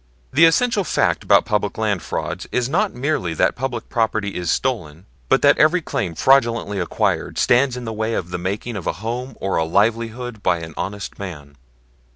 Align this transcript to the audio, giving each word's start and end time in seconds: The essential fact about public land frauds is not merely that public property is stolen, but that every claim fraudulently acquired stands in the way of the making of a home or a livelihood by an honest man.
The 0.33 0.45
essential 0.45 0.83
fact 0.83 1.23
about 1.23 1.45
public 1.45 1.77
land 1.77 2.01
frauds 2.01 2.47
is 2.51 2.67
not 2.67 2.91
merely 2.91 3.35
that 3.35 3.55
public 3.55 3.87
property 3.87 4.33
is 4.33 4.49
stolen, 4.49 5.05
but 5.29 5.43
that 5.43 5.59
every 5.59 5.83
claim 5.83 6.15
fraudulently 6.15 6.79
acquired 6.79 7.37
stands 7.37 7.77
in 7.77 7.85
the 7.85 7.93
way 7.93 8.15
of 8.15 8.31
the 8.31 8.39
making 8.39 8.75
of 8.77 8.87
a 8.87 8.93
home 9.05 9.37
or 9.39 9.57
a 9.57 9.63
livelihood 9.63 10.41
by 10.41 10.57
an 10.57 10.73
honest 10.75 11.19
man. 11.19 11.55